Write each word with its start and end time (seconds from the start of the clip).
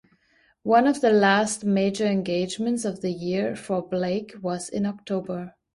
One 0.63 0.87
of 0.87 0.99
the 0.99 1.11
last 1.11 1.63
major 1.63 2.07
engagements 2.07 2.85
of 2.85 3.01
the 3.01 3.11
year 3.11 3.55
for 3.55 3.83
Blake 3.83 4.33
was 4.41 4.67
in 4.67 4.87
October. 4.87 5.53